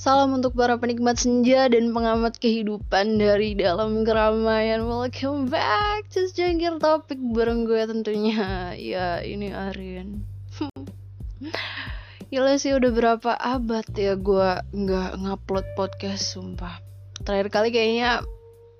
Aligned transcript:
Salam 0.00 0.32
untuk 0.32 0.56
para 0.56 0.80
penikmat 0.80 1.20
senja 1.20 1.68
dan 1.68 1.92
pengamat 1.92 2.40
kehidupan 2.40 3.20
dari 3.20 3.52
dalam 3.52 4.00
keramaian. 4.00 4.88
Welcome 4.88 5.52
back 5.52 6.08
to 6.16 6.24
Jangkir 6.32 6.80
Topik 6.80 7.20
bareng 7.20 7.68
gue 7.68 7.84
tentunya. 7.84 8.72
Ya 8.80 9.20
ini 9.20 9.52
Arin 9.52 10.24
Gila 12.32 12.56
sih 12.56 12.72
udah 12.72 12.88
berapa 12.96 13.36
abad 13.36 13.84
ya 13.92 14.16
gue 14.16 14.50
nggak 14.72 15.20
ngupload 15.20 15.68
podcast 15.76 16.32
sumpah. 16.32 16.80
Terakhir 17.20 17.52
kali 17.52 17.68
kayaknya 17.68 18.24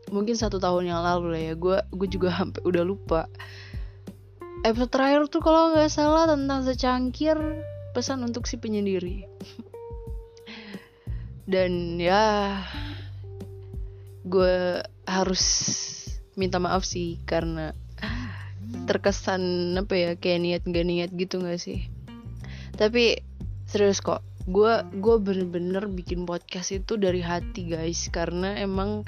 mungkin 0.08 0.40
satu 0.40 0.56
tahun 0.56 0.88
yang 0.88 1.04
lalu 1.04 1.36
lah 1.36 1.42
ya. 1.52 1.54
Gue 1.60 1.84
gue 2.00 2.08
juga 2.08 2.32
hampir 2.32 2.64
udah 2.64 2.80
lupa. 2.80 3.28
Episode 4.64 4.88
terakhir 4.88 5.28
tuh 5.28 5.44
kalau 5.44 5.76
nggak 5.76 5.92
salah 5.92 6.24
tentang 6.32 6.64
secangkir 6.64 7.36
pesan 7.92 8.24
untuk 8.24 8.48
si 8.48 8.56
penyendiri 8.56 9.28
dan 11.50 11.98
ya 11.98 12.62
gue 14.22 14.78
harus 15.10 15.44
minta 16.38 16.62
maaf 16.62 16.86
sih 16.86 17.18
karena 17.26 17.74
terkesan 18.86 19.74
apa 19.74 19.94
ya 19.98 20.10
kayak 20.14 20.40
niat 20.40 20.62
gak 20.62 20.86
niat 20.86 21.10
gitu 21.18 21.42
gak 21.42 21.58
sih? 21.58 21.90
Tapi 22.78 23.18
serius 23.66 23.98
kok 23.98 24.22
gue 24.46 24.72
gue 24.98 25.16
bener-bener 25.20 25.84
bikin 25.90 26.24
podcast 26.24 26.70
itu 26.70 26.94
dari 26.94 27.18
hati 27.18 27.66
guys. 27.66 28.06
Karena 28.14 28.54
emang 28.54 29.02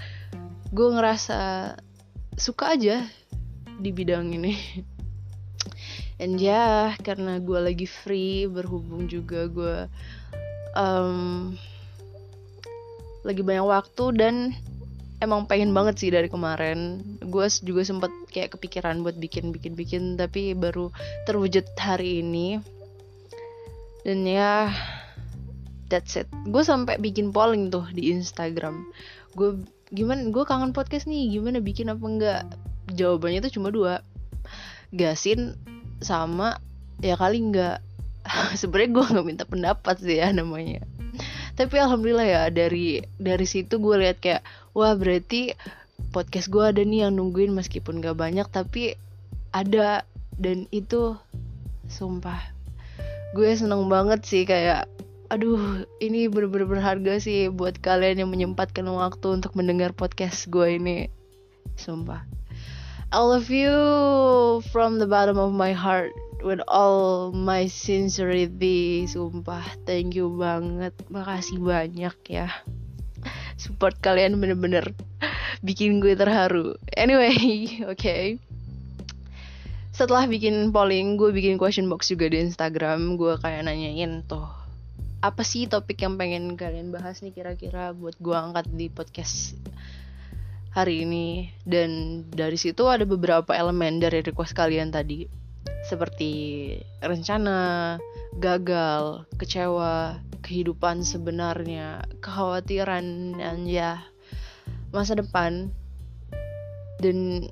gue 0.75 0.89
ngerasa 0.91 1.73
suka 2.35 2.75
aja 2.75 3.07
di 3.79 3.91
bidang 3.95 4.35
ini. 4.35 4.55
And 6.23 6.39
ya 6.39 6.51
yeah, 6.51 6.87
karena 6.99 7.39
gue 7.39 7.59
lagi 7.59 7.87
free 7.87 8.47
berhubung 8.47 9.07
juga 9.11 9.47
gue 9.51 9.91
um, 10.77 11.55
lagi 13.23 13.43
banyak 13.47 13.67
waktu 13.67 14.05
dan 14.19 14.35
emang 15.23 15.47
pengen 15.47 15.71
banget 15.71 15.95
sih 16.03 16.11
dari 16.11 16.27
kemarin. 16.27 16.99
Gue 17.23 17.47
juga 17.63 17.87
sempet 17.87 18.11
kayak 18.35 18.59
kepikiran 18.59 19.07
buat 19.07 19.15
bikin 19.15 19.55
bikin 19.55 19.79
bikin 19.79 20.03
tapi 20.19 20.59
baru 20.59 20.91
terwujud 21.31 21.63
hari 21.79 22.21
ini. 22.27 22.59
Dan 24.03 24.27
ya 24.27 24.75
that's 25.87 26.19
it. 26.19 26.27
Gue 26.51 26.67
sampai 26.67 26.99
bikin 26.99 27.31
polling 27.31 27.71
tuh 27.71 27.87
di 27.95 28.11
Instagram. 28.11 28.83
Gue 29.39 29.63
gimana 29.95 30.27
gue 30.35 30.43
kangen 30.43 30.75
podcast 30.75 31.07
nih 31.07 31.39
gimana 31.39 31.63
bikin 31.63 31.95
apa 31.95 32.03
enggak? 32.03 32.43
Jawabannya 32.91 33.47
tuh 33.47 33.55
cuma 33.55 33.71
dua. 33.71 34.03
Gasin 34.91 35.55
sama 36.03 36.59
ya 36.99 37.15
kali 37.15 37.39
enggak. 37.39 37.79
Sebenarnya 38.61 38.91
gue 38.91 39.05
nggak 39.15 39.27
minta 39.27 39.45
pendapat 39.47 40.03
sih 40.03 40.19
ya 40.19 40.35
namanya 40.35 40.83
tapi 41.53 41.77
alhamdulillah 41.77 42.29
ya 42.29 42.43
dari 42.49 43.05
dari 43.21 43.47
situ 43.47 43.77
gue 43.77 43.97
lihat 44.01 44.19
kayak 44.25 44.43
wah 44.73 44.97
berarti 44.97 45.53
podcast 46.13 46.49
gue 46.53 46.65
ada 46.65 46.83
nih 46.85 47.09
yang 47.09 47.17
nungguin 47.17 47.53
meskipun 47.53 48.01
gak 48.05 48.19
banyak 48.19 48.47
tapi 48.49 48.97
ada. 49.53 50.05
Dan 50.33 50.65
itu 50.73 51.13
sumpah 51.93 52.41
gue 53.37 53.49
seneng 53.53 53.89
banget 53.89 54.25
sih 54.25 54.49
kayak 54.49 54.89
aduh 55.33 55.85
ini 56.01 56.29
bener-bener 56.29 56.69
berharga 56.69 57.21
sih 57.21 57.49
buat 57.49 57.81
kalian 57.81 58.25
yang 58.25 58.31
menyempatkan 58.33 58.85
waktu 58.89 59.41
untuk 59.41 59.53
mendengar 59.57 59.93
podcast 59.93 60.49
gue 60.49 60.81
ini. 60.81 61.09
Sumpah. 61.77 62.25
I 63.13 63.21
love 63.21 63.53
you 63.53 63.77
from 64.73 64.97
the 64.97 65.09
bottom 65.09 65.37
of 65.37 65.53
my 65.53 65.77
heart 65.77 66.17
with 66.43 66.61
all 66.67 67.31
my 67.31 67.71
sincerity 67.71 69.07
sumpah. 69.07 69.63
Thank 69.87 70.19
you 70.19 70.29
banget. 70.35 70.93
Makasih 71.09 71.63
banyak 71.63 72.17
ya. 72.27 72.51
Support 73.57 74.03
kalian 74.03 74.43
bener-bener 74.43 74.91
bikin 75.63 76.03
gue 76.03 76.19
terharu. 76.19 76.75
Anyway 76.99 77.35
oke 77.87 77.95
okay. 77.95 78.25
setelah 79.95 80.25
bikin 80.27 80.75
polling 80.75 81.21
gue 81.21 81.31
bikin 81.31 81.57
question 81.57 81.87
box 81.87 82.11
juga 82.11 82.27
di 82.27 82.43
Instagram. 82.43 83.15
Gue 83.15 83.39
kayak 83.39 83.71
nanyain 83.71 84.27
tuh 84.27 84.47
apa 85.23 85.47
sih 85.47 85.71
topik 85.71 86.03
yang 86.03 86.19
pengen 86.19 86.59
kalian 86.59 86.91
bahas 86.91 87.23
nih 87.23 87.31
kira-kira 87.31 87.95
buat 87.95 88.19
gue 88.19 88.35
angkat 88.35 88.67
di 88.75 88.91
podcast 88.91 89.55
hari 90.75 91.07
ini? 91.07 91.55
Dan 91.63 92.23
dari 92.35 92.59
situ 92.59 92.91
ada 92.91 93.07
beberapa 93.07 93.55
elemen 93.55 94.03
dari 94.03 94.27
request 94.27 94.59
kalian 94.59 94.91
tadi 94.91 95.42
seperti 95.93 96.33
rencana, 97.05 98.01
gagal, 98.41 99.29
kecewa, 99.37 100.17
kehidupan 100.41 101.05
sebenarnya, 101.05 102.09
kekhawatiran, 102.25 103.37
dan 103.37 103.69
ya 103.69 104.01
masa 104.89 105.21
depan. 105.21 105.69
Dan 106.97 107.45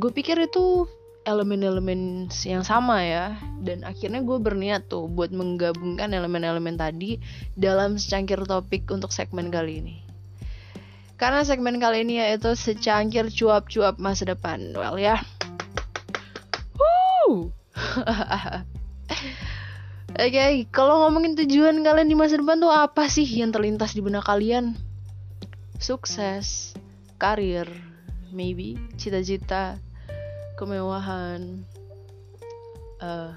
gue 0.00 0.10
pikir 0.16 0.40
itu 0.40 0.88
elemen-elemen 1.28 2.32
yang 2.48 2.64
sama 2.64 3.04
ya. 3.04 3.36
Dan 3.60 3.84
akhirnya 3.84 4.24
gue 4.24 4.38
berniat 4.40 4.88
tuh 4.88 5.04
buat 5.12 5.28
menggabungkan 5.28 6.08
elemen-elemen 6.08 6.80
tadi 6.80 7.20
dalam 7.52 8.00
secangkir 8.00 8.40
topik 8.48 8.88
untuk 8.88 9.12
segmen 9.12 9.52
kali 9.52 9.84
ini. 9.84 9.96
Karena 11.20 11.44
segmen 11.44 11.76
kali 11.82 12.06
ini 12.06 12.22
yaitu 12.22 12.54
secangkir 12.56 13.28
cuap-cuap 13.28 14.00
masa 14.00 14.24
depan. 14.24 14.72
Well 14.72 14.96
ya 14.96 15.20
Oke, 20.18 20.34
okay, 20.34 20.66
kalau 20.74 21.06
ngomongin 21.06 21.38
tujuan 21.38 21.84
kalian 21.84 22.08
di 22.10 22.16
masa 22.18 22.40
depan 22.40 22.58
tuh 22.58 22.72
apa 22.72 23.06
sih 23.06 23.28
yang 23.28 23.54
terlintas 23.54 23.94
di 23.94 24.02
benak 24.02 24.26
kalian? 24.26 24.74
Sukses, 25.78 26.74
karir, 27.22 27.70
maybe, 28.34 28.74
cita-cita, 28.98 29.78
kemewahan, 30.58 31.62
uh, 32.98 33.30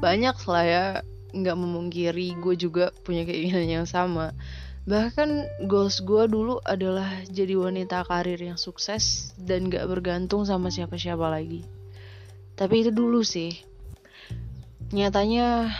banyak 0.00 0.36
lah 0.48 0.64
ya. 0.64 0.86
Nggak 1.32 1.56
memungkiri, 1.58 2.36
gue 2.40 2.54
juga 2.56 2.92
punya 3.04 3.24
keinginan 3.28 3.68
yang 3.68 3.86
sama. 3.88 4.32
Bahkan 4.82 5.62
goals 5.70 6.02
gue 6.02 6.26
dulu 6.26 6.58
adalah 6.66 7.22
jadi 7.30 7.54
wanita 7.54 8.02
karir 8.08 8.40
yang 8.40 8.58
sukses 8.58 9.30
dan 9.38 9.70
gak 9.70 9.86
bergantung 9.86 10.42
sama 10.42 10.74
siapa-siapa 10.74 11.22
lagi. 11.30 11.81
Tapi 12.62 12.86
itu 12.86 12.94
dulu 12.94 13.26
sih. 13.26 13.58
Nyatanya 14.94 15.74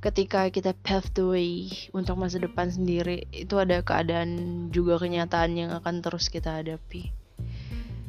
ketika 0.00 0.48
kita 0.48 0.72
pave 0.72 1.12
the 1.12 1.24
way 1.28 1.68
untuk 1.92 2.16
masa 2.16 2.40
depan 2.40 2.72
sendiri, 2.72 3.28
itu 3.28 3.60
ada 3.60 3.84
keadaan 3.84 4.72
juga 4.72 4.96
kenyataan 4.96 5.60
yang 5.60 5.76
akan 5.76 6.00
terus 6.00 6.32
kita 6.32 6.56
hadapi. 6.56 7.12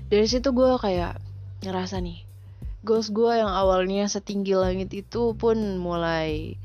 Dari 0.07 0.23
situ 0.23 0.55
gue 0.55 0.79
kayak 0.79 1.19
ngerasa 1.67 1.99
nih, 1.99 2.23
goals 2.87 3.11
gue 3.11 3.43
yang 3.43 3.51
awalnya 3.51 4.07
setinggi 4.07 4.55
langit 4.55 4.87
itu 4.95 5.35
pun 5.35 5.75
mulai 5.75 6.55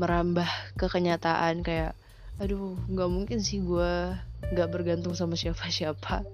merambah 0.00 0.48
ke 0.80 0.88
kenyataan 0.88 1.60
kayak 1.60 1.92
aduh 2.40 2.80
nggak 2.88 3.10
mungkin 3.12 3.44
sih 3.44 3.60
gue 3.60 4.16
nggak 4.56 4.68
bergantung 4.72 5.12
sama 5.12 5.36
siapa-siapa 5.36 6.24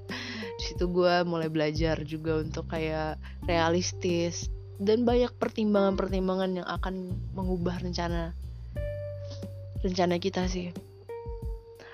di 0.58 0.62
situ 0.62 0.84
gue 0.88 1.14
mulai 1.24 1.48
belajar 1.48 2.00
juga 2.04 2.40
untuk 2.40 2.68
kayak 2.68 3.16
realistis 3.48 4.52
dan 4.82 5.06
banyak 5.06 5.30
pertimbangan-pertimbangan 5.38 6.62
yang 6.62 6.68
akan 6.68 7.14
mengubah 7.32 7.78
rencana 7.80 8.34
rencana 9.82 10.18
kita 10.18 10.46
sih. 10.46 10.70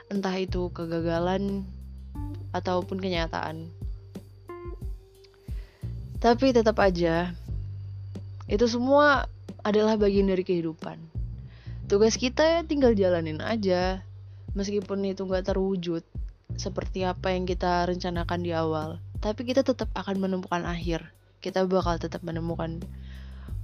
Entah 0.09 0.37
itu 0.41 0.73
kegagalan 0.73 1.69
ataupun 2.53 2.97
kenyataan. 2.97 3.69
Tapi 6.19 6.51
tetap 6.51 6.81
aja 6.83 7.31
itu 8.49 8.65
semua 8.65 9.29
adalah 9.61 10.01
bagian 10.01 10.27
dari 10.27 10.43
kehidupan. 10.43 10.97
Tugas 11.89 12.17
kita 12.17 12.45
ya 12.45 12.61
tinggal 12.65 12.97
jalanin 12.97 13.41
aja 13.45 14.01
meskipun 14.57 15.05
itu 15.09 15.25
nggak 15.25 15.53
terwujud 15.53 16.03
seperti 16.59 17.07
apa 17.07 17.33
yang 17.33 17.47
kita 17.47 17.87
rencanakan 17.87 18.43
di 18.43 18.53
awal 18.53 18.99
tapi 19.23 19.47
kita 19.47 19.63
tetap 19.63 19.89
akan 19.95 20.19
menemukan 20.19 20.67
akhir 20.67 21.07
kita 21.39 21.65
bakal 21.65 21.97
tetap 21.97 22.21
menemukan 22.27 22.83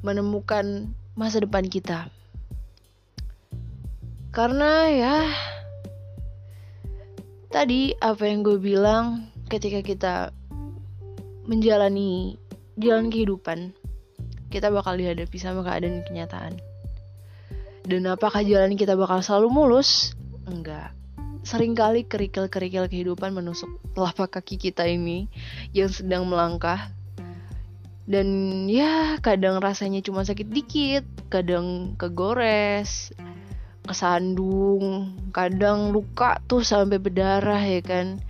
menemukan 0.01 0.95
masa 1.19 1.43
depan 1.43 1.67
kita 1.67 2.09
karena 4.31 4.73
ya 4.95 5.19
tadi 7.51 7.99
apa 7.99 8.23
yang 8.25 8.47
gue 8.47 8.59
bilang 8.63 9.29
ketika 9.51 9.83
kita 9.83 10.15
menjalani 11.51 12.39
jalan 12.79 13.11
kehidupan 13.11 13.75
kita 14.55 14.71
bakal 14.71 14.95
dihadapi 14.95 15.35
sama 15.37 15.67
keadaan 15.67 16.07
kenyataan 16.07 16.57
dan 17.85 18.09
apakah 18.09 18.41
jalan 18.41 18.81
kita 18.81 18.97
bakal 18.97 19.21
selalu 19.21 19.49
mulus? 19.53 20.17
Enggak. 20.49 21.04
Seringkali 21.45 22.09
kerikil-kerikil 22.09 22.89
kehidupan 22.89 23.37
menusuk 23.37 23.69
telapak 23.93 24.41
kaki 24.41 24.57
kita 24.57 24.89
ini 24.89 25.29
yang 25.77 25.93
sedang 25.93 26.25
melangkah. 26.25 26.89
Dan 28.09 28.65
ya 28.65 29.21
kadang 29.21 29.61
rasanya 29.61 30.01
cuma 30.01 30.25
sakit 30.25 30.49
dikit, 30.49 31.05
kadang 31.29 31.97
kegores, 32.01 33.13
kesandung 33.85 35.13
kadang 35.37 35.93
luka 35.93 36.41
tuh 36.49 36.65
sampai 36.65 36.97
berdarah 36.97 37.61
ya 37.61 37.85
kan? 37.85 38.25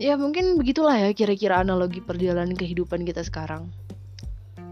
Ya 0.00 0.16
mungkin 0.16 0.56
begitulah 0.56 0.96
ya 0.96 1.12
kira-kira 1.12 1.60
analogi 1.60 2.00
perjalanan 2.00 2.56
kehidupan 2.56 3.04
kita 3.04 3.20
sekarang. 3.24 3.68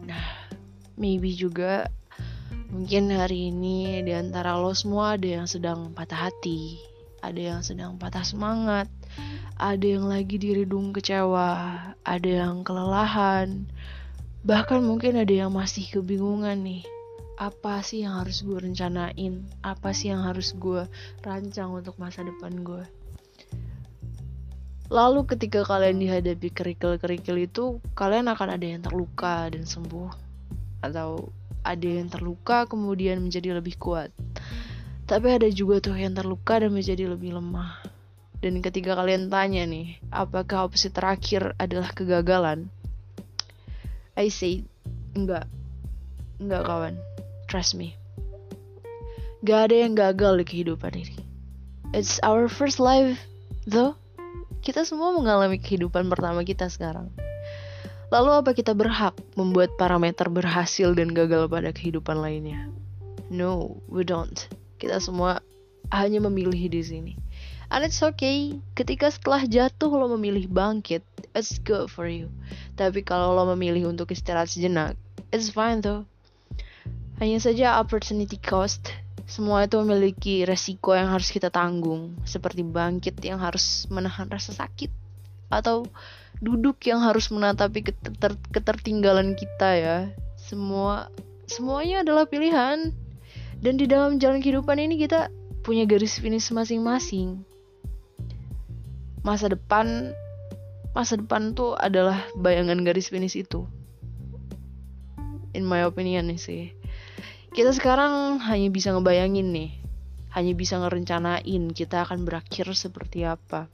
Nah 0.09 0.49
maybe 0.97 1.37
juga 1.37 1.93
mungkin 2.73 3.13
hari 3.13 3.53
ini 3.53 4.01
di 4.01 4.13
antara 4.17 4.57
lo 4.57 4.73
semua 4.73 5.21
ada 5.21 5.29
yang 5.29 5.47
sedang 5.49 5.93
patah 5.93 6.29
hati 6.33 6.94
ada 7.25 7.41
yang 7.41 7.61
sedang 7.65 7.97
patah 7.97 8.23
semangat 8.27 8.87
ada 9.57 9.87
yang 9.87 10.05
lagi 10.05 10.37
diridung 10.37 10.93
kecewa 10.93 11.81
ada 12.05 12.29
yang 12.29 12.61
kelelahan 12.61 13.65
bahkan 14.45 14.85
mungkin 14.85 15.17
ada 15.17 15.33
yang 15.33 15.57
masih 15.57 15.89
kebingungan 15.89 16.61
nih. 16.61 16.85
Apa 17.41 17.81
sih 17.81 18.05
yang 18.05 18.21
harus 18.21 18.45
gue 18.45 18.61
rencanain? 18.61 19.43
Apa 19.65 19.97
sih 19.97 20.13
yang 20.13 20.23
harus 20.23 20.53
gue 20.55 20.85
rancang 21.25 21.73
untuk 21.73 21.97
masa 21.97 22.23
depan 22.23 22.61
gue 22.61 22.85
lalu 24.93 25.27
ketika 25.27 25.67
kalian 25.67 25.99
dihadapi 25.99 26.55
kerikil-kerikil 26.55 27.37
itu 27.41 27.65
kalian 27.99 28.31
akan 28.31 28.49
ada 28.55 28.63
yang 28.63 28.79
terluka 28.85 29.49
dan 29.51 29.67
sembuh. 29.67 30.13
Atau 30.85 31.33
ada 31.65 31.89
yang 31.89 32.13
terluka 32.13 32.69
kemudian 32.69 33.25
menjadi 33.25 33.57
lebih 33.57 33.81
kuat 33.81 34.13
tapi 35.05 35.37
ada 35.37 35.49
juga 35.53 35.81
tuh 35.81 35.97
yang 35.97 36.17
terluka 36.17 36.61
dan 36.61 36.73
menjadi 36.73 37.09
lebih 37.11 37.37
lemah 37.37 37.81
dan 38.41 38.61
ketika 38.61 38.97
kalian 38.97 39.33
tanya 39.33 39.65
nih 39.65 40.01
apakah 40.13 40.69
opsi 40.69 40.93
terakhir 40.93 41.57
adalah 41.57 41.93
kegagalan 41.93 42.69
I 44.17 44.31
say 44.31 44.65
enggak 45.17 45.49
enggak 46.41 46.63
kawan 46.65 46.97
Trust 47.55 47.77
me. 47.77 47.95
Gak 49.45 49.71
ada 49.71 49.77
yang 49.87 49.95
gagal 49.95 50.41
di 50.41 50.45
kehidupan 50.49 50.97
ini. 50.97 51.17
It's 51.93 52.17
our 52.25 52.49
first 52.49 52.81
life, 52.81 53.21
though. 53.69 53.95
Kita 54.65 54.89
semua 54.89 55.13
mengalami 55.13 55.61
kehidupan 55.61 56.09
pertama 56.09 56.41
kita 56.43 56.73
sekarang. 56.73 57.13
Lalu 58.09 58.31
apa 58.41 58.51
kita 58.57 58.73
berhak 58.73 59.13
membuat 59.37 59.77
parameter 59.77 60.33
berhasil 60.33 60.97
dan 60.97 61.13
gagal 61.13 61.47
pada 61.53 61.71
kehidupan 61.71 62.17
lainnya? 62.17 62.73
No, 63.29 63.77
we 63.93 64.03
don't. 64.03 64.49
Kita 64.85 65.01
semua 65.01 65.41
hanya 65.89 66.21
memilih 66.21 66.69
di 66.69 66.85
sini. 66.85 67.13
And 67.73 67.89
it's 67.89 68.05
okay, 68.05 68.61
ketika 68.77 69.09
setelah 69.09 69.49
jatuh 69.49 69.89
lo 69.89 70.13
memilih 70.13 70.45
bangkit, 70.53 71.01
it's 71.33 71.57
good 71.65 71.89
for 71.89 72.05
you. 72.05 72.29
Tapi 72.77 73.01
kalau 73.01 73.33
lo 73.33 73.49
memilih 73.57 73.89
untuk 73.89 74.13
istirahat 74.13 74.53
sejenak, 74.53 75.01
it's 75.33 75.49
fine 75.49 75.81
though. 75.81 76.05
Hanya 77.17 77.41
saja 77.41 77.81
opportunity 77.81 78.37
cost, 78.37 78.93
semua 79.25 79.65
itu 79.65 79.81
memiliki 79.81 80.45
resiko 80.45 80.93
yang 80.93 81.09
harus 81.09 81.33
kita 81.33 81.49
tanggung, 81.49 82.13
seperti 82.29 82.61
bangkit 82.61 83.17
yang 83.25 83.41
harus 83.41 83.89
menahan 83.89 84.29
rasa 84.29 84.53
sakit, 84.53 84.93
atau 85.49 85.89
duduk 86.45 86.77
yang 86.85 87.01
harus 87.01 87.33
menatapi 87.33 87.89
keter 87.89 88.37
ketertinggalan 88.53 89.33
kita 89.33 89.71
ya. 89.81 89.99
Semua 90.37 91.09
semuanya 91.49 92.05
adalah 92.05 92.29
pilihan. 92.29 92.93
Dan 93.65 93.81
di 93.81 93.89
dalam 93.89 94.21
jalan 94.21 94.45
kehidupan 94.45 94.77
ini 94.77 95.01
kita 95.01 95.33
punya 95.65 95.89
garis 95.89 96.21
finish 96.21 96.53
masing-masing. 96.53 97.41
Masa 99.25 99.49
depan 99.49 100.13
masa 100.93 101.17
depan 101.17 101.57
tuh 101.57 101.73
adalah 101.73 102.29
bayangan 102.37 102.85
garis 102.85 103.09
finish 103.09 103.41
itu. 103.41 103.65
In 105.57 105.65
my 105.65 105.81
opinion 105.89 106.29
sih. 106.37 106.77
Kita 107.57 107.73
sekarang 107.73 108.45
hanya 108.45 108.69
bisa 108.69 108.93
ngebayangin 108.93 109.49
nih. 109.57 109.73
Hanya 110.37 110.53
bisa 110.53 110.77
ngerencanain 110.85 111.73
kita 111.73 112.05
akan 112.05 112.29
berakhir 112.29 112.69
seperti 112.77 113.25
apa. 113.25 113.73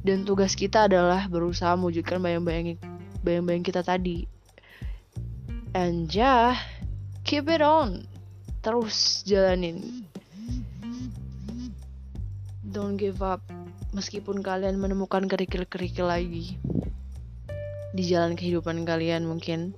Dan 0.00 0.24
tugas 0.24 0.56
kita 0.56 0.88
adalah 0.88 1.28
berusaha 1.28 1.76
mewujudkan 1.76 2.24
bayang-bayang 2.24 2.80
bayang-bayang 3.20 3.60
kita 3.60 3.84
tadi. 3.84 4.24
And 5.76 6.08
yeah 6.08 6.56
keep 7.28 7.44
it 7.52 7.60
on 7.60 8.08
terus 8.60 9.22
jalanin. 9.24 10.04
Don't 12.68 13.00
give 13.00 13.24
up. 13.24 13.40
Meskipun 13.96 14.44
kalian 14.44 14.76
menemukan 14.76 15.24
kerikil-kerikil 15.24 16.04
lagi 16.04 16.60
di 17.96 18.02
jalan 18.04 18.36
kehidupan 18.36 18.84
kalian 18.84 19.24
mungkin. 19.24 19.72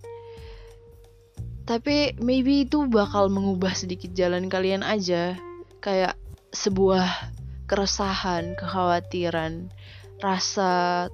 Tapi 1.65 2.19
maybe 2.19 2.67
itu 2.67 2.91
bakal 2.91 3.31
mengubah 3.31 3.71
sedikit 3.79 4.11
jalan 4.11 4.51
kalian 4.51 4.83
aja. 4.83 5.39
Kayak 5.79 6.19
sebuah 6.51 7.31
keresahan 7.71 8.59
kekhawatiran 8.59 9.71
rasa 10.19 11.07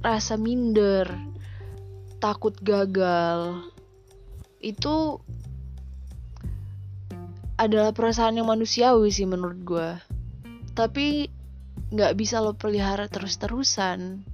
rasa 0.00 0.34
minder 0.38 1.10
takut 2.22 2.54
gagal. 2.62 3.66
Itu 4.62 5.18
adalah 7.60 7.92
perasaan 7.92 8.40
yang 8.40 8.48
manusiawi 8.48 9.12
sih 9.12 9.28
menurut 9.28 9.60
gue 9.60 9.88
tapi 10.72 11.28
nggak 11.92 12.16
bisa 12.16 12.40
lo 12.40 12.56
pelihara 12.56 13.04
terus-terusan 13.12 14.24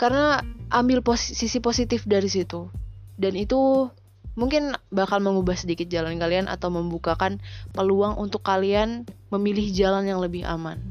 karena 0.00 0.40
ambil 0.72 1.04
posi 1.04 1.36
sisi 1.36 1.60
positif 1.60 2.08
dari 2.08 2.32
situ 2.32 2.72
dan 3.20 3.36
itu 3.36 3.92
mungkin 4.34 4.74
bakal 4.90 5.22
mengubah 5.22 5.54
sedikit 5.54 5.86
jalan 5.86 6.18
kalian 6.18 6.50
atau 6.50 6.70
membukakan 6.70 7.38
peluang 7.70 8.18
untuk 8.18 8.42
kalian 8.42 9.06
memilih 9.30 9.70
jalan 9.70 10.10
yang 10.10 10.18
lebih 10.18 10.42
aman. 10.42 10.82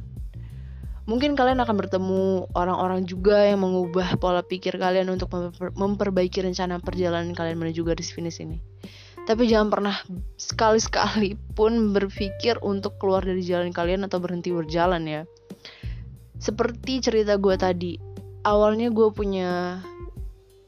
Mungkin 1.04 1.36
kalian 1.36 1.60
akan 1.60 1.76
bertemu 1.76 2.48
orang-orang 2.56 3.04
juga 3.04 3.44
yang 3.44 3.60
mengubah 3.60 4.16
pola 4.16 4.40
pikir 4.40 4.80
kalian 4.80 5.12
untuk 5.12 5.28
memperbaiki 5.76 6.40
rencana 6.48 6.80
perjalanan 6.80 7.36
kalian 7.36 7.60
menuju 7.60 7.84
garis 7.84 8.16
finish 8.16 8.40
ini. 8.40 8.64
Tapi 9.24 9.48
jangan 9.48 9.72
pernah 9.72 9.96
sekali-sekali 10.36 11.40
pun 11.56 11.96
berpikir 11.96 12.60
untuk 12.60 13.00
keluar 13.00 13.24
dari 13.24 13.40
jalan 13.40 13.72
kalian 13.72 14.04
atau 14.04 14.20
berhenti 14.20 14.52
berjalan 14.52 15.04
ya. 15.08 15.22
Seperti 16.36 17.00
cerita 17.00 17.40
gue 17.40 17.56
tadi, 17.56 17.96
awalnya 18.44 18.92
gue 18.92 19.10
punya 19.16 19.80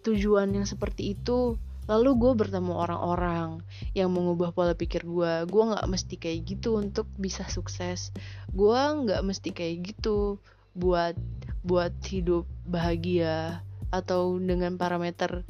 tujuan 0.08 0.56
yang 0.56 0.64
seperti 0.64 1.18
itu 1.18 1.60
lalu 1.86 2.18
gue 2.18 2.32
bertemu 2.34 2.74
orang-orang 2.74 3.62
yang 3.94 4.10
mengubah 4.10 4.50
pola 4.50 4.74
pikir 4.74 5.06
gue 5.06 5.46
gue 5.46 5.64
nggak 5.70 5.86
mesti 5.86 6.16
kayak 6.18 6.40
gitu 6.50 6.82
untuk 6.82 7.06
bisa 7.22 7.46
sukses 7.46 8.10
gue 8.50 8.82
nggak 9.06 9.22
mesti 9.22 9.54
kayak 9.54 9.94
gitu 9.94 10.42
buat 10.74 11.14
buat 11.62 11.94
hidup 12.10 12.50
bahagia 12.66 13.62
atau 13.94 14.42
dengan 14.42 14.82
parameter 14.82 15.46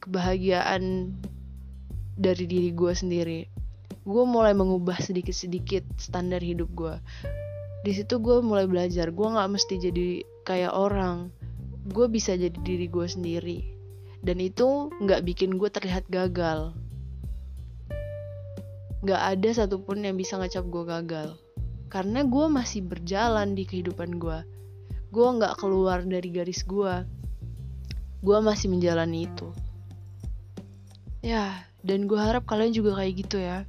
kebahagiaan 0.00 1.12
dari 2.20 2.44
diri 2.44 2.76
gue 2.76 2.92
sendiri. 2.92 3.48
Gue 4.04 4.24
mulai 4.28 4.52
mengubah 4.52 5.00
sedikit-sedikit 5.00 5.88
standar 5.96 6.44
hidup 6.44 6.68
gue 6.76 6.94
di 7.80 7.96
situ 7.96 8.20
gue 8.20 8.44
mulai 8.44 8.68
belajar 8.68 9.08
gue 9.08 9.24
nggak 9.24 9.50
mesti 9.56 9.74
jadi 9.80 10.06
kayak 10.44 10.76
orang. 10.76 11.32
Gue 11.88 12.12
bisa 12.12 12.36
jadi 12.36 12.52
diri 12.60 12.92
gue 12.92 13.08
sendiri. 13.08 13.58
Dan 14.20 14.36
itu 14.36 14.92
nggak 15.00 15.24
bikin 15.24 15.56
gue 15.56 15.72
terlihat 15.72 16.04
gagal. 16.12 16.76
Nggak 19.00 19.22
ada 19.32 19.48
satupun 19.56 20.04
yang 20.04 20.20
bisa 20.20 20.36
ngecap 20.36 20.68
gue 20.68 20.84
gagal. 20.84 21.40
Karena 21.88 22.20
gue 22.20 22.46
masih 22.52 22.84
berjalan 22.84 23.56
di 23.56 23.64
kehidupan 23.64 24.20
gue 24.20 24.40
gue 25.10 25.26
nggak 25.26 25.58
keluar 25.58 26.06
dari 26.06 26.30
garis 26.30 26.62
gue 26.62 27.02
gue 28.22 28.38
masih 28.44 28.70
menjalani 28.70 29.24
itu. 29.26 29.48
Ya 31.24 31.69
dan 31.80 32.04
gue 32.04 32.20
harap 32.20 32.44
kalian 32.44 32.72
juga 32.76 33.00
kayak 33.00 33.14
gitu 33.26 33.40
ya. 33.40 33.64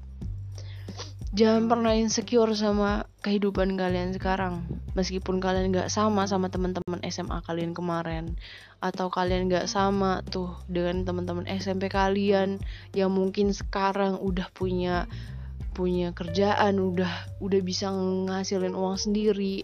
Jangan 1.32 1.72
pernah 1.72 1.96
insecure 1.96 2.52
sama 2.60 3.08
kehidupan 3.24 3.80
kalian 3.80 4.12
sekarang. 4.12 4.68
Meskipun 5.00 5.40
kalian 5.40 5.72
gak 5.72 5.88
sama 5.88 6.28
sama 6.28 6.52
teman-teman 6.52 7.00
SMA 7.08 7.40
kalian 7.48 7.72
kemarin. 7.72 8.36
Atau 8.84 9.08
kalian 9.08 9.48
gak 9.48 9.72
sama 9.72 10.28
tuh 10.28 10.60
dengan 10.68 11.08
teman-teman 11.08 11.48
SMP 11.48 11.88
kalian 11.88 12.60
yang 12.92 13.16
mungkin 13.16 13.56
sekarang 13.56 14.20
udah 14.20 14.52
punya 14.52 15.08
punya 15.72 16.12
kerjaan 16.12 16.84
udah 16.84 17.40
udah 17.40 17.62
bisa 17.64 17.88
ngasilin 18.28 18.76
uang 18.76 19.00
sendiri. 19.00 19.64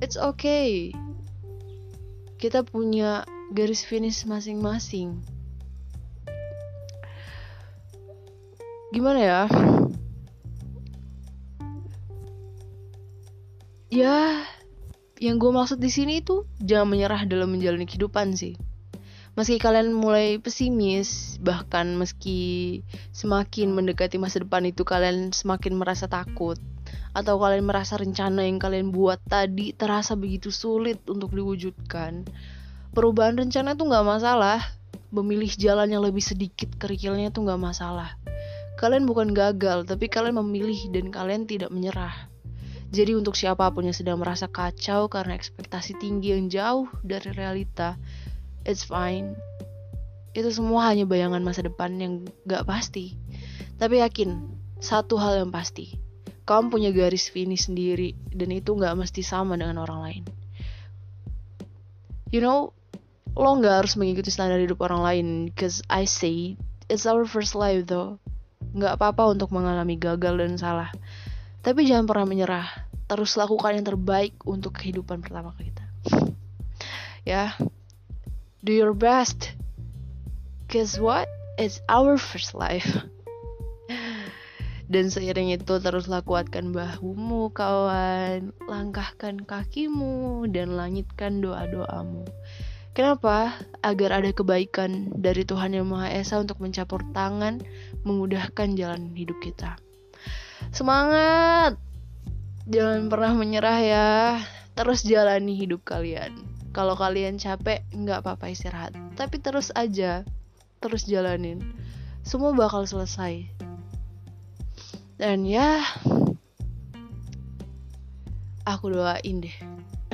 It's 0.00 0.16
okay. 0.16 0.96
Kita 2.40 2.64
punya 2.64 3.28
garis 3.52 3.84
finish 3.84 4.24
masing-masing 4.24 5.33
gimana 8.94 9.18
ya 9.18 9.40
ya 13.90 14.46
yang 15.18 15.42
gue 15.42 15.50
maksud 15.50 15.82
di 15.82 15.90
sini 15.90 16.22
itu 16.22 16.46
jangan 16.62 16.94
menyerah 16.94 17.26
dalam 17.26 17.50
menjalani 17.50 17.90
kehidupan 17.90 18.38
sih 18.38 18.54
Meski 19.34 19.58
kalian 19.58 19.90
mulai 19.90 20.38
pesimis, 20.38 21.42
bahkan 21.42 21.98
meski 21.98 22.86
semakin 23.10 23.74
mendekati 23.74 24.14
masa 24.14 24.46
depan 24.46 24.62
itu 24.62 24.86
kalian 24.86 25.34
semakin 25.34 25.74
merasa 25.74 26.06
takut, 26.06 26.54
atau 27.18 27.42
kalian 27.42 27.66
merasa 27.66 27.98
rencana 27.98 28.46
yang 28.46 28.62
kalian 28.62 28.94
buat 28.94 29.18
tadi 29.26 29.74
terasa 29.74 30.14
begitu 30.14 30.54
sulit 30.54 31.02
untuk 31.10 31.34
diwujudkan, 31.34 32.22
perubahan 32.94 33.34
rencana 33.34 33.74
itu 33.74 33.82
nggak 33.82 34.06
masalah. 34.06 34.62
Memilih 35.10 35.50
jalan 35.58 35.90
yang 35.90 36.06
lebih 36.06 36.22
sedikit 36.22 36.70
kerikilnya 36.78 37.34
itu 37.34 37.42
nggak 37.42 37.58
masalah. 37.58 38.14
Kalian 38.84 39.08
bukan 39.08 39.32
gagal, 39.32 39.88
tapi 39.88 40.12
kalian 40.12 40.44
memilih 40.44 40.92
dan 40.92 41.08
kalian 41.08 41.48
tidak 41.48 41.72
menyerah. 41.72 42.28
Jadi 42.92 43.16
untuk 43.16 43.32
siapa 43.32 43.64
pun 43.72 43.88
yang 43.88 43.96
sedang 43.96 44.20
merasa 44.20 44.44
kacau 44.44 45.08
karena 45.08 45.32
ekspektasi 45.32 45.96
tinggi 45.96 46.36
yang 46.36 46.52
jauh 46.52 46.92
dari 47.00 47.32
realita, 47.32 47.96
it's 48.68 48.84
fine. 48.84 49.40
Itu 50.36 50.52
semua 50.52 50.92
hanya 50.92 51.08
bayangan 51.08 51.40
masa 51.40 51.64
depan 51.64 51.96
yang 51.96 52.28
gak 52.44 52.68
pasti. 52.68 53.16
Tapi 53.80 54.04
yakin, 54.04 54.52
satu 54.84 55.16
hal 55.16 55.40
yang 55.40 55.48
pasti. 55.48 55.96
Kamu 56.44 56.68
punya 56.68 56.92
garis 56.92 57.32
finish 57.32 57.72
sendiri, 57.72 58.12
dan 58.36 58.52
itu 58.52 58.76
gak 58.76 59.00
mesti 59.00 59.24
sama 59.24 59.56
dengan 59.56 59.80
orang 59.80 60.00
lain. 60.04 60.24
You 62.28 62.44
know, 62.44 62.76
lo 63.32 63.56
gak 63.64 63.88
harus 63.88 63.96
mengikuti 63.96 64.28
standar 64.28 64.60
hidup 64.60 64.84
orang 64.84 65.00
lain, 65.00 65.26
because 65.48 65.80
I 65.88 66.04
say, 66.04 66.60
it's 66.92 67.08
our 67.08 67.24
first 67.24 67.56
life 67.56 67.88
though. 67.88 68.20
Gak 68.74 68.98
apa-apa 68.98 69.30
untuk 69.30 69.54
mengalami 69.54 69.94
gagal 69.94 70.34
dan 70.34 70.58
salah. 70.58 70.90
Tapi 71.62 71.86
jangan 71.86 72.10
pernah 72.10 72.26
menyerah. 72.26 72.68
Terus 73.06 73.38
lakukan 73.38 73.78
yang 73.78 73.86
terbaik 73.86 74.34
untuk 74.42 74.74
kehidupan 74.74 75.22
pertama 75.22 75.54
kita. 75.54 75.86
ya, 77.30 77.54
do 78.66 78.74
your 78.74 78.92
best. 78.92 79.54
Guess 80.66 80.98
what? 80.98 81.30
It's 81.54 81.78
our 81.86 82.18
first 82.18 82.52
life. 82.52 83.06
Dan 84.84 85.08
seiring 85.08 85.48
itu 85.54 85.80
teruslah 85.80 86.20
kuatkan 86.20 86.68
bahumu 86.76 87.48
kawan 87.56 88.52
Langkahkan 88.68 89.40
kakimu 89.48 90.44
dan 90.52 90.76
langitkan 90.76 91.40
doa-doamu 91.40 92.28
Kenapa? 92.94 93.58
Agar 93.82 94.22
ada 94.22 94.30
kebaikan 94.30 95.10
dari 95.18 95.42
Tuhan 95.42 95.74
Yang 95.74 95.86
Maha 95.90 96.14
Esa 96.14 96.38
untuk 96.38 96.62
mencampur 96.62 97.02
tangan 97.10 97.58
Memudahkan 98.06 98.78
jalan 98.78 99.10
hidup 99.18 99.34
kita. 99.42 99.74
Semangat! 100.70 101.74
Jangan 102.70 103.10
pernah 103.10 103.34
menyerah 103.34 103.78
ya. 103.82 104.10
Terus 104.78 105.02
jalani 105.02 105.58
hidup 105.58 105.82
kalian. 105.82 106.38
Kalau 106.70 106.94
kalian 106.94 107.34
capek 107.34 107.82
nggak 107.90 108.22
apa-apa 108.22 108.54
istirahat. 108.54 108.94
Tapi 109.18 109.42
terus 109.42 109.74
aja 109.74 110.22
terus 110.78 111.02
jalanin. 111.02 111.62
Semua 112.22 112.54
bakal 112.54 112.86
selesai. 112.86 113.42
Dan 115.18 115.42
ya 115.42 115.82
aku 118.64 118.94
doain 118.94 119.42
deh 119.42 119.56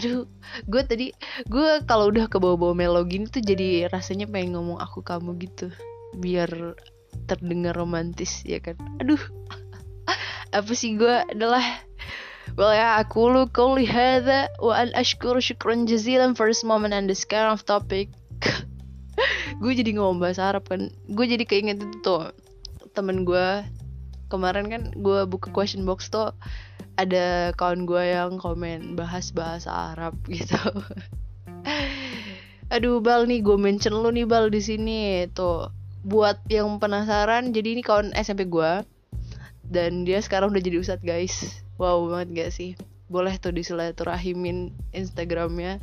aduh 0.01 0.25
gue 0.65 0.83
tadi 0.89 1.07
gue 1.45 1.69
kalau 1.85 2.09
udah 2.09 2.25
ke 2.33 2.41
bawah-bawah 2.41 2.73
melo 2.73 3.05
gini 3.05 3.29
tuh 3.29 3.45
jadi 3.45 3.93
rasanya 3.93 4.25
pengen 4.25 4.57
ngomong 4.57 4.81
aku 4.81 5.05
kamu 5.05 5.37
gitu 5.45 5.69
biar 6.17 6.49
terdengar 7.29 7.77
romantis 7.77 8.41
ya 8.49 8.65
kan 8.65 8.81
aduh 8.97 9.21
apa 10.57 10.73
sih 10.73 10.97
gue 10.97 11.29
adalah 11.29 11.85
Well, 12.59 12.75
ya, 12.75 12.99
aku 12.99 13.31
lu 13.31 13.47
kuli 13.47 13.87
hadha 13.87 14.51
wa 14.59 14.75
an 14.75 14.91
ashkur 14.99 15.39
syukran 15.39 15.87
jazilan 15.87 16.35
for 16.35 16.51
this 16.51 16.67
moment 16.67 16.91
and 16.91 17.07
this 17.07 17.23
kind 17.23 17.47
of 17.47 17.63
topic. 17.63 18.11
gue 19.63 19.73
jadi 19.79 19.95
ngomong 19.95 20.19
bahasa 20.19 20.51
Arab 20.51 20.67
kan. 20.67 20.91
Gue 21.07 21.31
jadi 21.31 21.47
keinget 21.47 21.79
itu 21.79 22.03
tuh 22.03 22.35
temen 22.91 23.23
gue 23.23 23.63
kemarin 24.31 24.67
kan 24.67 24.83
gue 24.95 25.31
buka 25.31 25.55
question 25.55 25.87
box 25.87 26.11
tuh 26.11 26.35
ada 26.99 27.55
kawan 27.55 27.87
gue 27.87 28.03
yang 28.11 28.39
komen 28.39 28.95
bahas 28.99 29.31
bahasa 29.31 29.95
Arab 29.95 30.19
gitu. 30.31 30.59
Aduh 32.71 33.03
bal 33.03 33.27
nih 33.27 33.43
gue 33.43 33.59
mention 33.59 33.99
lu 33.99 34.11
nih 34.15 34.27
bal 34.27 34.51
di 34.51 34.63
sini. 34.63 35.27
Tuh 35.31 35.71
buat 36.01 36.41
yang 36.49 36.81
penasaran 36.81 37.53
jadi 37.53 37.77
ini 37.77 37.83
kawan 37.85 38.17
SMP 38.17 38.49
gue 38.49 38.87
dan 39.71 40.03
dia 40.03 40.19
sekarang 40.23 40.51
udah 40.51 40.63
jadi 40.63 40.81
ustadz 40.81 41.05
guys. 41.07 41.63
Wow 41.77 42.09
banget 42.11 42.29
gak 42.37 42.51
sih? 42.55 42.71
Boleh 43.11 43.35
tuh 43.39 43.51
disilaturahimin 43.51 44.71
instagramnya 44.95 45.83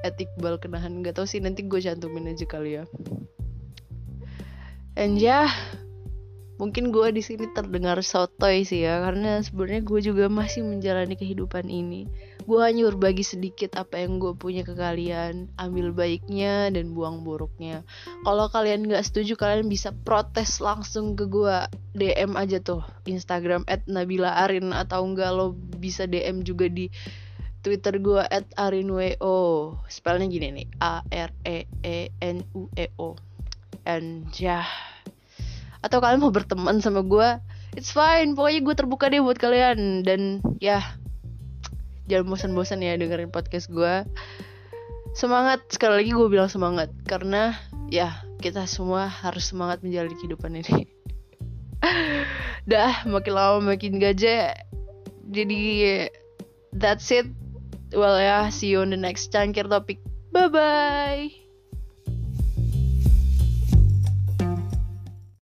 etikbal 0.00 0.56
kenahan 0.56 1.04
gak 1.04 1.18
tau 1.18 1.26
sih 1.28 1.42
nanti 1.42 1.66
gue 1.66 1.80
cantumin 1.82 2.30
aja 2.30 2.46
kali 2.46 2.80
ya. 2.80 2.84
And 4.98 5.16
yeah, 5.16 5.48
mungkin 6.60 6.92
gue 6.92 7.08
di 7.08 7.24
sini 7.24 7.48
terdengar 7.56 7.96
sotoy 8.04 8.68
sih 8.68 8.84
ya 8.84 9.00
karena 9.00 9.40
sebenarnya 9.40 9.80
gue 9.80 10.00
juga 10.04 10.28
masih 10.28 10.60
menjalani 10.60 11.16
kehidupan 11.16 11.72
ini. 11.72 12.04
Gue 12.44 12.60
hanya 12.60 12.84
berbagi 12.92 13.24
sedikit 13.24 13.80
apa 13.80 14.04
yang 14.04 14.20
gue 14.20 14.36
punya 14.36 14.60
ke 14.60 14.76
kalian 14.76 15.48
ambil 15.56 15.96
baiknya 15.96 16.68
dan 16.68 16.92
buang 16.92 17.24
buruknya. 17.24 17.80
Kalau 18.28 18.52
kalian 18.52 18.84
nggak 18.84 19.00
setuju 19.00 19.40
kalian 19.40 19.72
bisa 19.72 19.96
protes 20.04 20.60
langsung 20.60 21.16
ke 21.16 21.24
gue 21.24 21.56
dm 21.96 22.36
aja 22.36 22.60
tuh 22.60 22.84
instagram 23.08 23.64
at 23.64 23.80
nabila 23.88 24.44
arin 24.44 24.76
atau 24.76 25.08
enggak 25.08 25.32
lo 25.32 25.56
bisa 25.80 26.04
dm 26.04 26.44
juga 26.44 26.68
di 26.68 26.92
twitter 27.64 27.96
gue 27.96 28.20
at 28.20 28.44
arinweo 28.60 29.80
spellnya 29.88 30.28
gini 30.28 30.60
nih 30.60 30.68
a 30.84 31.00
r 31.08 31.32
e 31.48 31.64
e 31.80 32.12
n 32.20 32.44
u 32.52 32.68
e 32.76 32.92
o. 33.00 33.16
And 33.88 34.28
yeah 34.36 34.89
atau 35.80 35.98
kalian 36.00 36.20
mau 36.20 36.32
berteman 36.32 36.80
sama 36.84 37.00
gue 37.04 37.28
it's 37.76 37.94
fine. 37.94 38.34
Pokoknya 38.34 38.60
gue 38.62 38.74
terbuka 38.74 39.06
deh 39.10 39.22
buat 39.22 39.38
kalian. 39.38 40.02
Dan 40.06 40.42
ya 40.58 40.82
jangan 42.10 42.26
bosan-bosan 42.30 42.82
ya 42.82 42.98
dengerin 42.98 43.30
podcast 43.30 43.70
gue 43.70 44.06
semangat. 45.14 45.62
Sekali 45.70 46.02
lagi 46.02 46.10
gue 46.14 46.28
bilang 46.30 46.50
semangat. 46.50 46.90
Karena 47.06 47.54
ya 47.90 48.22
kita 48.40 48.64
semua 48.66 49.06
harus 49.10 49.50
semangat 49.50 49.82
menjalani 49.84 50.16
kehidupan 50.18 50.52
ini. 50.58 50.88
Dah 52.70 53.04
makin 53.06 53.32
lama 53.34 53.58
makin 53.74 53.98
gajah. 53.98 54.54
Jadi 55.30 56.06
that's 56.74 57.10
it. 57.14 57.30
Well 57.90 58.18
ya 58.18 58.50
see 58.54 58.70
you 58.70 58.82
on 58.86 58.94
the 58.94 59.00
next 59.00 59.34
cangkir 59.34 59.66
topik. 59.66 59.98
Bye 60.30 60.46
bye 60.46 61.39